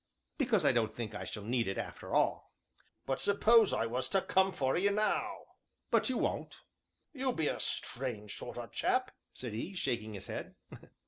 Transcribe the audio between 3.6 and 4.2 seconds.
I was